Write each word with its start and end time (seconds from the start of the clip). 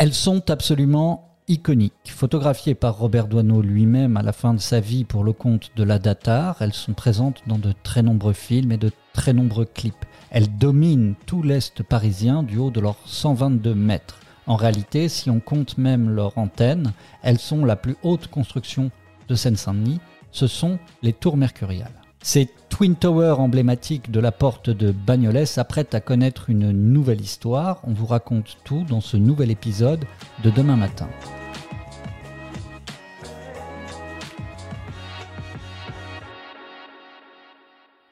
Elles 0.00 0.14
sont 0.14 0.48
absolument 0.48 1.28
iconiques. 1.48 1.92
Photographiées 2.06 2.76
par 2.76 2.98
Robert 2.98 3.26
Doisneau 3.26 3.62
lui-même 3.62 4.16
à 4.16 4.22
la 4.22 4.32
fin 4.32 4.54
de 4.54 4.60
sa 4.60 4.78
vie 4.78 5.02
pour 5.02 5.24
le 5.24 5.32
compte 5.32 5.72
de 5.74 5.82
la 5.82 5.98
Datar, 5.98 6.62
elles 6.62 6.72
sont 6.72 6.92
présentes 6.92 7.42
dans 7.48 7.58
de 7.58 7.74
très 7.82 8.02
nombreux 8.02 8.32
films 8.32 8.70
et 8.70 8.76
de 8.76 8.92
très 9.12 9.32
nombreux 9.32 9.64
clips. 9.64 10.04
Elles 10.30 10.56
dominent 10.56 11.16
tout 11.26 11.42
l'Est 11.42 11.82
parisien 11.82 12.44
du 12.44 12.58
haut 12.58 12.70
de 12.70 12.78
leurs 12.78 13.00
122 13.06 13.74
mètres. 13.74 14.20
En 14.46 14.54
réalité, 14.54 15.08
si 15.08 15.30
on 15.30 15.40
compte 15.40 15.78
même 15.78 16.10
leur 16.10 16.38
antenne, 16.38 16.92
elles 17.24 17.40
sont 17.40 17.64
la 17.64 17.74
plus 17.74 17.96
haute 18.04 18.28
construction 18.28 18.92
de 19.26 19.34
Seine-Saint-Denis. 19.34 19.98
Ce 20.30 20.46
sont 20.46 20.78
les 21.02 21.12
tours 21.12 21.36
mercuriales. 21.36 22.07
Ces 22.30 22.50
Twin 22.68 22.94
Towers 22.94 23.40
emblématiques 23.40 24.10
de 24.10 24.20
la 24.20 24.32
porte 24.32 24.68
de 24.68 24.92
Bagnolet 24.92 25.46
s'apprêtent 25.46 25.94
à 25.94 26.02
connaître 26.02 26.50
une 26.50 26.72
nouvelle 26.72 27.22
histoire. 27.22 27.80
On 27.84 27.94
vous 27.94 28.04
raconte 28.04 28.58
tout 28.64 28.84
dans 28.86 29.00
ce 29.00 29.16
nouvel 29.16 29.50
épisode 29.50 30.04
de 30.44 30.50
demain 30.50 30.76
matin. 30.76 31.08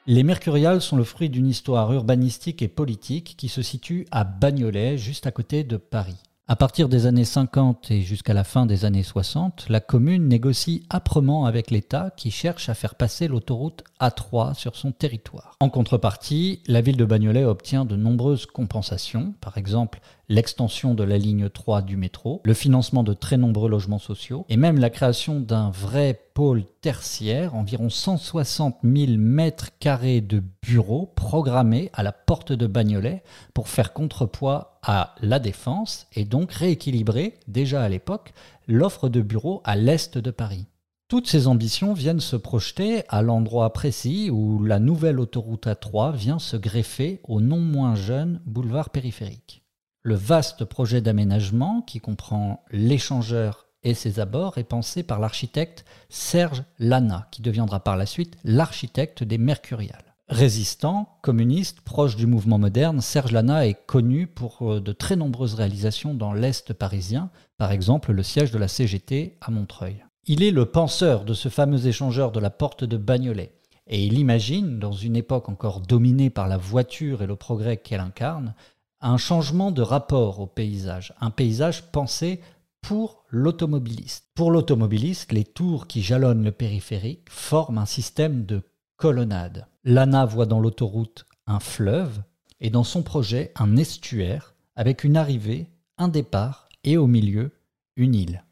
Les 0.07 0.23
Mercuriales 0.23 0.81
sont 0.81 0.97
le 0.97 1.03
fruit 1.03 1.29
d'une 1.29 1.45
histoire 1.45 1.93
urbanistique 1.93 2.63
et 2.63 2.67
politique 2.67 3.35
qui 3.37 3.49
se 3.49 3.61
situe 3.61 4.07
à 4.09 4.23
Bagnolet, 4.23 4.97
juste 4.97 5.27
à 5.27 5.31
côté 5.31 5.63
de 5.63 5.77
Paris. 5.77 6.23
À 6.49 6.55
partir 6.55 6.87
des 6.87 7.07
années 7.07 7.25
50 7.25 7.91
et 7.91 8.03
jusqu'à 8.03 8.33
la 8.33 8.45
fin 8.45 8.65
des 8.65 8.85
années 8.85 9.03
60, 9.03 9.65
la 9.67 9.81
commune 9.81 10.29
négocie 10.29 10.85
âprement 10.89 11.45
avec 11.45 11.71
l'État 11.71 12.11
qui 12.15 12.31
cherche 12.31 12.69
à 12.69 12.73
faire 12.73 12.95
passer 12.95 13.27
l'autoroute 13.27 13.83
A3 13.99 14.53
sur 14.53 14.77
son 14.77 14.93
territoire. 14.93 15.57
En 15.59 15.67
contrepartie, 15.67 16.61
la 16.67 16.79
ville 16.79 16.95
de 16.95 17.03
Bagnolet 17.03 17.43
obtient 17.43 17.83
de 17.83 17.97
nombreuses 17.97 18.45
compensations, 18.45 19.33
par 19.41 19.57
exemple 19.57 19.99
l'extension 20.29 20.93
de 20.93 21.03
la 21.03 21.17
ligne 21.17 21.49
3 21.49 21.81
du 21.81 21.95
métro, 21.95 22.41
le 22.43 22.53
financement 22.53 23.03
de 23.03 23.13
très 23.13 23.37
nombreux 23.37 23.69
logements 23.69 23.99
sociaux 23.99 24.45
et 24.49 24.57
même 24.57 24.79
la 24.79 24.89
création 24.89 25.39
d'un 25.39 25.69
vrai 25.69 26.19
pôle 26.33 26.63
tertiaire, 26.81 27.55
environ 27.55 27.89
160 27.89 28.79
000 28.83 29.13
mètres 29.17 29.69
carrés 29.79 30.21
de 30.21 30.43
bureaux 30.61 31.05
programmés 31.15 31.89
à 31.93 32.03
la 32.03 32.11
porte 32.11 32.51
de 32.51 32.67
Bagnolet 32.67 33.23
pour 33.53 33.69
faire 33.69 33.93
contrepoids 33.93 34.79
à 34.83 35.15
la 35.21 35.39
défense 35.39 36.07
et 36.13 36.25
donc 36.25 36.51
rééquilibrer 36.51 37.35
déjà 37.47 37.81
à 37.81 37.89
l'époque 37.89 38.33
l'offre 38.67 39.09
de 39.09 39.21
bureaux 39.21 39.61
à 39.63 39.75
l'est 39.75 40.17
de 40.17 40.31
Paris. 40.31 40.67
Toutes 41.07 41.29
ces 41.29 41.47
ambitions 41.47 41.93
viennent 41.93 42.19
se 42.19 42.35
projeter 42.35 43.03
à 43.07 43.21
l'endroit 43.21 43.71
précis 43.71 44.29
où 44.29 44.61
la 44.61 44.79
nouvelle 44.79 45.21
autoroute 45.21 45.67
A3 45.67 46.13
vient 46.13 46.37
se 46.37 46.57
greffer 46.57 47.21
au 47.23 47.39
non 47.39 47.59
moins 47.59 47.95
jeune 47.95 48.41
boulevard 48.45 48.89
périphérique. 48.89 49.63
Le 50.07 50.15
vaste 50.15 50.63
projet 50.63 51.01
d'aménagement 51.01 51.81
qui 51.81 51.99
comprend 51.99 52.63
l'échangeur 52.71 53.67
et 53.83 53.93
ses 53.93 54.21
abords 54.21 54.57
est 54.57 54.63
pensé 54.63 55.03
par 55.03 55.19
l'architecte 55.19 55.83
Serge 56.07 56.63
Lana, 56.79 57.27
qui 57.29 57.41
deviendra 57.41 57.81
par 57.81 57.97
la 57.97 58.05
suite 58.05 58.37
l'architecte 58.45 59.25
des 59.25 59.37
Mercuriales. 59.37 60.15
Résistant, 60.29 61.17
communiste, 61.21 61.81
proche 61.81 62.15
du 62.15 62.25
mouvement 62.25 62.57
moderne, 62.57 63.01
Serge 63.01 63.33
Lana 63.33 63.67
est 63.67 63.85
connu 63.85 64.27
pour 64.27 64.71
euh, 64.71 64.79
de 64.79 64.93
très 64.93 65.17
nombreuses 65.17 65.55
réalisations 65.55 66.13
dans 66.13 66.31
l'Est 66.31 66.71
parisien, 66.71 67.29
par 67.57 67.73
exemple 67.73 68.13
le 68.13 68.23
siège 68.23 68.51
de 68.51 68.59
la 68.59 68.69
CGT 68.69 69.35
à 69.41 69.51
Montreuil. 69.51 70.05
Il 70.25 70.41
est 70.41 70.51
le 70.51 70.67
penseur 70.67 71.25
de 71.25 71.33
ce 71.33 71.49
fameux 71.49 71.85
échangeur 71.85 72.31
de 72.31 72.39
la 72.39 72.49
porte 72.49 72.85
de 72.85 72.95
Bagnolet, 72.95 73.51
et 73.89 74.05
il 74.05 74.19
imagine, 74.19 74.79
dans 74.79 74.91
une 74.91 75.17
époque 75.17 75.49
encore 75.49 75.81
dominée 75.81 76.29
par 76.29 76.47
la 76.47 76.57
voiture 76.57 77.21
et 77.21 77.27
le 77.27 77.35
progrès 77.35 77.75
qu'elle 77.75 78.01
incarne, 78.01 78.53
un 79.01 79.17
changement 79.17 79.71
de 79.71 79.81
rapport 79.81 80.39
au 80.39 80.47
paysage, 80.47 81.13
un 81.19 81.29
paysage 81.29 81.91
pensé 81.91 82.41
pour 82.81 83.23
l'automobiliste. 83.29 84.27
Pour 84.33 84.51
l'automobiliste, 84.51 85.31
les 85.31 85.43
tours 85.43 85.87
qui 85.87 86.01
jalonnent 86.01 86.43
le 86.43 86.51
périphérique 86.51 87.29
forment 87.29 87.79
un 87.79 87.85
système 87.85 88.45
de 88.45 88.61
colonnade. 88.95 89.67
L'ANA 89.83 90.25
voit 90.25 90.45
dans 90.45 90.59
l'autoroute 90.59 91.25
un 91.45 91.59
fleuve 91.59 92.21
et 92.59 92.69
dans 92.69 92.83
son 92.83 93.03
projet 93.03 93.51
un 93.55 93.77
estuaire 93.77 94.55
avec 94.75 95.03
une 95.03 95.17
arrivée, 95.17 95.67
un 95.97 96.07
départ 96.07 96.69
et 96.83 96.97
au 96.97 97.07
milieu 97.07 97.51
une 97.95 98.15
île. 98.15 98.43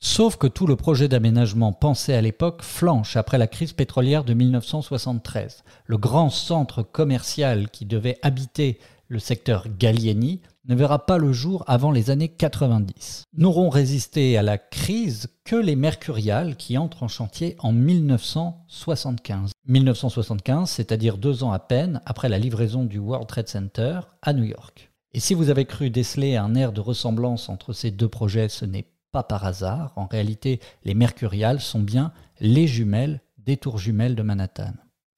Sauf 0.00 0.36
que 0.36 0.46
tout 0.46 0.68
le 0.68 0.76
projet 0.76 1.08
d'aménagement 1.08 1.72
pensé 1.72 2.14
à 2.14 2.20
l'époque 2.20 2.62
flanche 2.62 3.16
après 3.16 3.36
la 3.36 3.48
crise 3.48 3.72
pétrolière 3.72 4.22
de 4.22 4.32
1973. 4.32 5.64
Le 5.86 5.98
grand 5.98 6.30
centre 6.30 6.84
commercial 6.84 7.68
qui 7.70 7.84
devait 7.84 8.18
habiter 8.22 8.78
le 9.08 9.18
secteur 9.18 9.66
Gallieni, 9.78 10.40
ne 10.66 10.74
verra 10.74 11.06
pas 11.06 11.16
le 11.16 11.32
jour 11.32 11.64
avant 11.66 11.90
les 11.90 12.10
années 12.10 12.28
90. 12.28 13.24
N'auront 13.32 13.70
résisté 13.70 14.36
à 14.36 14.42
la 14.42 14.58
crise 14.58 15.28
que 15.44 15.56
les 15.56 15.76
Mercuriales 15.76 16.56
qui 16.56 16.76
entrent 16.76 17.02
en 17.02 17.08
chantier 17.08 17.56
en 17.58 17.72
1975. 17.72 19.52
1975, 19.66 20.68
c'est-à-dire 20.68 21.16
deux 21.16 21.42
ans 21.42 21.52
à 21.52 21.58
peine 21.58 22.02
après 22.04 22.28
la 22.28 22.38
livraison 22.38 22.84
du 22.84 22.98
World 22.98 23.26
Trade 23.26 23.48
Center 23.48 24.00
à 24.20 24.34
New 24.34 24.44
York. 24.44 24.90
Et 25.12 25.20
si 25.20 25.32
vous 25.32 25.48
avez 25.48 25.64
cru 25.64 25.88
déceler 25.88 26.36
un 26.36 26.54
air 26.54 26.72
de 26.72 26.82
ressemblance 26.82 27.48
entre 27.48 27.72
ces 27.72 27.90
deux 27.90 28.08
projets, 28.08 28.50
ce 28.50 28.66
n'est 28.66 28.90
pas 29.10 29.22
par 29.22 29.46
hasard. 29.46 29.92
En 29.96 30.06
réalité, 30.06 30.60
les 30.84 30.94
Mercuriales 30.94 31.60
sont 31.60 31.80
bien 31.80 32.12
les 32.40 32.66
jumelles 32.66 33.22
des 33.38 33.56
tours 33.56 33.78
jumelles 33.78 34.14
de 34.14 34.22
Manhattan. 34.22 34.74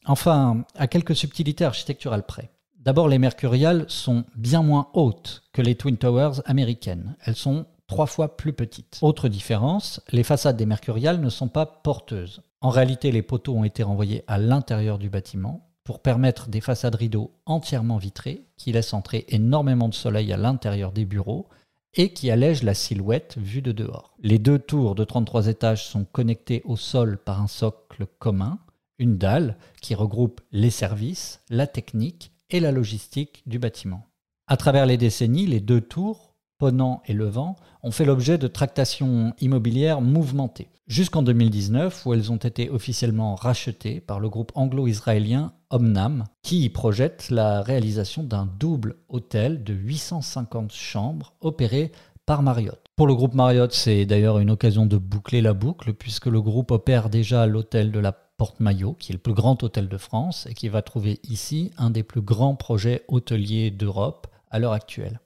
Enfin, 0.06 0.64
à 0.76 0.86
quelques 0.86 1.16
subtilités 1.16 1.64
architecturales 1.64 2.24
près. 2.24 2.50
D'abord, 2.80 3.08
les 3.08 3.18
Mercuriales 3.18 3.84
sont 3.88 4.24
bien 4.36 4.62
moins 4.62 4.88
hautes 4.94 5.42
que 5.52 5.60
les 5.60 5.74
Twin 5.74 5.98
Towers 5.98 6.40
américaines. 6.46 7.14
Elles 7.26 7.36
sont 7.36 7.66
trois 7.86 8.06
fois 8.06 8.38
plus 8.38 8.54
petites. 8.54 8.98
Autre 9.02 9.28
différence, 9.28 10.00
les 10.12 10.22
façades 10.22 10.56
des 10.56 10.64
Mercuriales 10.64 11.20
ne 11.20 11.28
sont 11.28 11.48
pas 11.48 11.66
porteuses. 11.66 12.40
En 12.62 12.70
réalité, 12.70 13.12
les 13.12 13.20
poteaux 13.20 13.54
ont 13.54 13.64
été 13.64 13.82
renvoyés 13.82 14.24
à 14.28 14.38
l'intérieur 14.38 14.98
du 14.98 15.10
bâtiment 15.10 15.68
pour 15.84 16.00
permettre 16.00 16.48
des 16.48 16.62
façades 16.62 16.94
rideaux 16.94 17.32
entièrement 17.44 17.98
vitrées 17.98 18.46
qui 18.56 18.72
laissent 18.72 18.94
entrer 18.94 19.26
énormément 19.28 19.88
de 19.88 19.94
soleil 19.94 20.32
à 20.32 20.38
l'intérieur 20.38 20.92
des 20.92 21.04
bureaux 21.04 21.48
et 21.92 22.14
qui 22.14 22.30
allègent 22.30 22.62
la 22.62 22.74
silhouette 22.74 23.36
vue 23.36 23.62
de 23.62 23.72
dehors. 23.72 24.14
Les 24.22 24.38
deux 24.38 24.58
tours 24.58 24.94
de 24.94 25.04
33 25.04 25.48
étages 25.48 25.84
sont 25.84 26.04
connectées 26.04 26.62
au 26.64 26.76
sol 26.76 27.18
par 27.18 27.42
un 27.42 27.46
socle 27.46 28.06
commun, 28.18 28.58
une 28.98 29.18
dalle 29.18 29.58
qui 29.82 29.94
regroupe 29.94 30.40
les 30.50 30.70
services, 30.70 31.42
la 31.50 31.66
technique 31.66 32.32
et 32.50 32.60
la 32.60 32.72
logistique 32.72 33.42
du 33.46 33.58
bâtiment. 33.58 34.06
À 34.46 34.56
travers 34.56 34.86
les 34.86 34.96
décennies, 34.96 35.46
les 35.46 35.60
deux 35.60 35.80
tours, 35.80 36.34
Ponant 36.58 37.02
et 37.06 37.14
Levant, 37.14 37.56
ont 37.82 37.90
fait 37.90 38.04
l'objet 38.04 38.36
de 38.36 38.46
tractations 38.46 39.32
immobilières 39.40 40.00
mouvementées, 40.00 40.68
jusqu'en 40.86 41.22
2019 41.22 42.04
où 42.04 42.12
elles 42.12 42.30
ont 42.30 42.36
été 42.36 42.68
officiellement 42.68 43.34
rachetées 43.34 44.00
par 44.00 44.20
le 44.20 44.28
groupe 44.28 44.52
anglo-israélien 44.54 45.52
Omnam, 45.70 46.24
qui 46.42 46.64
y 46.64 46.68
projette 46.68 47.30
la 47.30 47.62
réalisation 47.62 48.24
d'un 48.24 48.44
double 48.44 48.96
hôtel 49.08 49.62
de 49.62 49.72
850 49.72 50.72
chambres 50.72 51.34
opéré 51.40 51.92
par 52.26 52.42
Marriott. 52.42 52.80
Pour 52.96 53.06
le 53.06 53.14
groupe 53.14 53.34
Marriott, 53.34 53.72
c'est 53.72 54.06
d'ailleurs 54.06 54.38
une 54.38 54.50
occasion 54.50 54.86
de 54.86 54.96
boucler 54.96 55.40
la 55.40 55.54
boucle, 55.54 55.94
puisque 55.94 56.26
le 56.26 56.40
groupe 56.40 56.70
opère 56.70 57.10
déjà 57.10 57.46
l'hôtel 57.46 57.92
de 57.92 57.98
la 57.98 58.12
Porte-Maillot, 58.12 58.94
qui 58.94 59.12
est 59.12 59.14
le 59.14 59.20
plus 59.20 59.34
grand 59.34 59.62
hôtel 59.62 59.88
de 59.88 59.98
France 59.98 60.46
et 60.46 60.54
qui 60.54 60.68
va 60.68 60.82
trouver 60.82 61.20
ici 61.24 61.72
un 61.76 61.90
des 61.90 62.02
plus 62.02 62.22
grands 62.22 62.56
projets 62.56 63.04
hôteliers 63.08 63.70
d'Europe 63.70 64.28
à 64.50 64.58
l'heure 64.58 64.72
actuelle. 64.72 65.20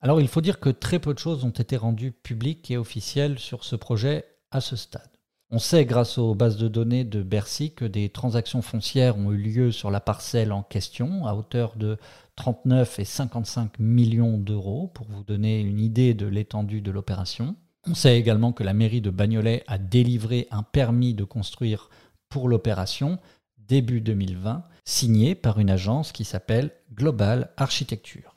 Alors 0.00 0.20
il 0.20 0.28
faut 0.28 0.40
dire 0.40 0.60
que 0.60 0.70
très 0.70 1.00
peu 1.00 1.12
de 1.12 1.18
choses 1.18 1.44
ont 1.44 1.50
été 1.50 1.76
rendues 1.76 2.12
publiques 2.12 2.70
et 2.70 2.76
officielles 2.76 3.38
sur 3.40 3.64
ce 3.64 3.74
projet 3.74 4.24
à 4.50 4.60
ce 4.60 4.76
stade. 4.76 5.10
On 5.50 5.58
sait 5.58 5.84
grâce 5.84 6.18
aux 6.18 6.34
bases 6.34 6.58
de 6.58 6.68
données 6.68 7.04
de 7.04 7.22
Bercy 7.22 7.72
que 7.72 7.86
des 7.86 8.10
transactions 8.10 8.62
foncières 8.62 9.16
ont 9.16 9.32
eu 9.32 9.38
lieu 9.38 9.72
sur 9.72 9.90
la 9.90 10.00
parcelle 10.00 10.52
en 10.52 10.62
question 10.62 11.26
à 11.26 11.34
hauteur 11.34 11.74
de 11.76 11.96
39 12.38 13.00
et 13.00 13.04
55 13.04 13.80
millions 13.80 14.38
d'euros 14.38 14.86
pour 14.94 15.08
vous 15.10 15.24
donner 15.24 15.60
une 15.60 15.80
idée 15.80 16.14
de 16.14 16.24
l'étendue 16.24 16.80
de 16.80 16.92
l'opération. 16.92 17.56
On 17.84 17.96
sait 17.96 18.16
également 18.16 18.52
que 18.52 18.62
la 18.62 18.74
mairie 18.74 19.00
de 19.00 19.10
Bagnolet 19.10 19.64
a 19.66 19.76
délivré 19.76 20.46
un 20.52 20.62
permis 20.62 21.14
de 21.14 21.24
construire 21.24 21.90
pour 22.28 22.48
l'opération 22.48 23.18
début 23.56 24.00
2020, 24.00 24.62
signée 24.84 25.34
par 25.34 25.58
une 25.58 25.68
agence 25.68 26.12
qui 26.12 26.24
s'appelle 26.24 26.70
Global 26.94 27.50
Architecture. 27.56 28.36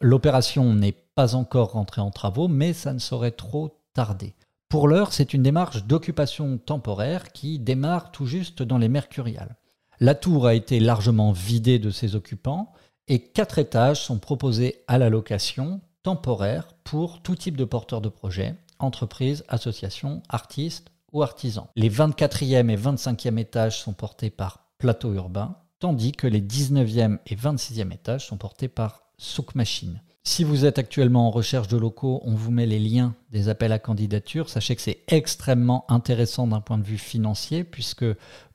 L'opération 0.00 0.72
n'est 0.72 0.96
pas 1.16 1.34
encore 1.34 1.72
rentrée 1.72 2.02
en 2.02 2.12
travaux, 2.12 2.46
mais 2.46 2.72
ça 2.72 2.92
ne 2.92 3.00
saurait 3.00 3.32
trop 3.32 3.82
tarder. 3.92 4.34
Pour 4.68 4.86
l'heure, 4.86 5.12
c'est 5.12 5.34
une 5.34 5.42
démarche 5.42 5.84
d'occupation 5.84 6.58
temporaire 6.58 7.32
qui 7.32 7.58
démarre 7.58 8.12
tout 8.12 8.26
juste 8.26 8.62
dans 8.62 8.78
les 8.78 8.88
Mercuriales. 8.88 9.56
La 9.98 10.14
tour 10.14 10.46
a 10.46 10.54
été 10.54 10.78
largement 10.78 11.32
vidée 11.32 11.80
de 11.80 11.90
ses 11.90 12.14
occupants 12.14 12.72
et 13.10 13.18
quatre 13.18 13.58
étages 13.58 14.00
sont 14.00 14.20
proposés 14.20 14.84
à 14.86 14.96
la 14.96 15.10
location 15.10 15.80
temporaire 16.04 16.68
pour 16.84 17.20
tout 17.20 17.34
type 17.34 17.56
de 17.56 17.64
porteurs 17.64 18.00
de 18.00 18.08
projets, 18.08 18.54
entreprises, 18.78 19.44
associations, 19.48 20.22
artistes, 20.28 20.90
ou 21.12 21.24
artisans. 21.24 21.66
Les 21.74 21.90
24e 21.90 22.70
et 22.70 22.76
25e 22.76 23.36
étages 23.36 23.80
sont 23.80 23.94
portés 23.94 24.30
par 24.30 24.66
Plateau 24.78 25.12
Urbain, 25.12 25.56
tandis 25.80 26.12
que 26.12 26.28
les 26.28 26.40
19e 26.40 27.18
et 27.26 27.34
26e 27.34 27.92
étages 27.92 28.28
sont 28.28 28.36
portés 28.36 28.68
par 28.68 29.02
Souk 29.18 29.56
Machine. 29.56 30.00
Si 30.22 30.44
vous 30.44 30.64
êtes 30.64 30.78
actuellement 30.78 31.26
en 31.26 31.32
recherche 31.32 31.66
de 31.66 31.76
locaux, 31.76 32.20
on 32.22 32.36
vous 32.36 32.52
met 32.52 32.66
les 32.66 32.78
liens 32.78 33.16
des 33.32 33.48
appels 33.48 33.72
à 33.72 33.80
candidature. 33.80 34.48
Sachez 34.48 34.76
que 34.76 34.82
c'est 34.82 35.02
extrêmement 35.08 35.84
intéressant 35.90 36.46
d'un 36.46 36.60
point 36.60 36.78
de 36.78 36.84
vue 36.84 36.98
financier, 36.98 37.64
puisque, 37.64 38.04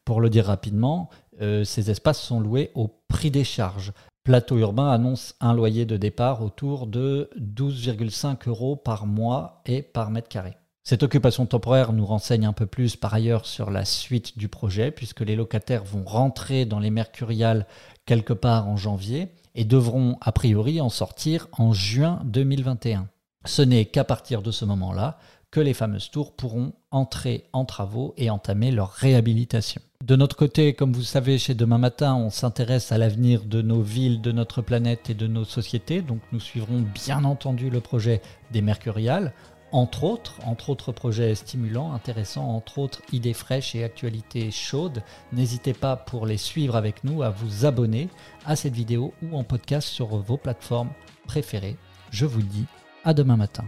pour 0.05 0.21
le 0.21 0.29
dire 0.29 0.45
rapidement, 0.45 1.09
euh, 1.41 1.65
ces 1.65 1.91
espaces 1.91 2.21
sont 2.21 2.39
loués 2.39 2.71
au 2.73 2.87
prix 3.09 3.31
des 3.31 3.43
charges. 3.43 3.91
Plateau 4.25 4.57
Urbain 4.57 4.89
annonce 4.89 5.35
un 5.39 5.53
loyer 5.53 5.85
de 5.85 5.97
départ 5.97 6.41
autour 6.41 6.87
de 6.87 7.29
12,5 7.39 8.49
euros 8.49 8.75
par 8.75 9.05
mois 9.05 9.61
et 9.67 9.83
par 9.83 10.09
mètre 10.09 10.29
carré. 10.29 10.57
Cette 10.83 11.03
occupation 11.03 11.45
temporaire 11.45 11.93
nous 11.93 12.07
renseigne 12.07 12.47
un 12.47 12.51
peu 12.51 12.65
plus 12.65 12.95
par 12.95 13.13
ailleurs 13.13 13.45
sur 13.45 13.69
la 13.69 13.85
suite 13.85 14.35
du 14.35 14.47
projet, 14.47 14.89
puisque 14.89 15.21
les 15.21 15.35
locataires 15.35 15.83
vont 15.83 16.03
rentrer 16.03 16.65
dans 16.65 16.79
les 16.79 16.89
Mercuriales 16.89 17.67
quelque 18.07 18.33
part 18.33 18.67
en 18.67 18.77
janvier 18.77 19.27
et 19.53 19.63
devront 19.63 20.17
a 20.21 20.31
priori 20.31 20.81
en 20.81 20.89
sortir 20.89 21.47
en 21.51 21.71
juin 21.71 22.19
2021. 22.25 23.07
Ce 23.45 23.61
n'est 23.61 23.85
qu'à 23.85 24.03
partir 24.03 24.41
de 24.41 24.49
ce 24.49 24.65
moment-là 24.65 25.19
que 25.51 25.59
les 25.59 25.73
fameuses 25.73 26.11
tours 26.11 26.35
pourront 26.35 26.73
entrer 26.91 27.45
en 27.53 27.65
travaux 27.65 28.13
et 28.17 28.29
entamer 28.29 28.71
leur 28.71 28.91
réhabilitation. 28.91 29.81
De 30.03 30.15
notre 30.15 30.35
côté, 30.35 30.73
comme 30.73 30.93
vous 30.93 31.01
savez, 31.01 31.37
chez 31.37 31.55
Demain 31.55 31.77
Matin, 31.77 32.15
on 32.15 32.29
s'intéresse 32.29 32.91
à 32.91 32.97
l'avenir 32.97 33.43
de 33.43 33.61
nos 33.61 33.81
villes, 33.81 34.21
de 34.21 34.31
notre 34.31 34.61
planète 34.61 35.09
et 35.09 35.15
de 35.15 35.27
nos 35.27 35.45
sociétés. 35.45 36.01
Donc 36.01 36.19
nous 36.31 36.39
suivrons 36.39 36.81
bien 36.81 37.23
entendu 37.23 37.69
le 37.69 37.81
projet 37.81 38.21
des 38.51 38.61
Mercuriales 38.61 39.33
entre 39.71 40.05
autres, 40.05 40.39
entre 40.45 40.69
autres 40.69 40.93
projets 40.93 41.35
stimulants, 41.35 41.91
intéressants, 41.91 42.47
entre 42.47 42.79
autres 42.79 43.01
idées 43.11 43.33
fraîches 43.33 43.75
et 43.75 43.83
actualités 43.83 44.49
chaudes. 44.49 45.03
N'hésitez 45.33 45.73
pas 45.73 45.97
pour 45.97 46.25
les 46.25 46.37
suivre 46.37 46.77
avec 46.77 47.03
nous 47.03 47.23
à 47.23 47.29
vous 47.29 47.65
abonner 47.65 48.07
à 48.45 48.55
cette 48.55 48.73
vidéo 48.73 49.13
ou 49.21 49.37
en 49.37 49.43
podcast 49.43 49.87
sur 49.87 50.07
vos 50.07 50.37
plateformes 50.37 50.91
préférées. 51.25 51.75
Je 52.11 52.25
vous 52.25 52.41
dis, 52.41 52.65
à 53.03 53.13
demain 53.13 53.35
matin. 53.35 53.65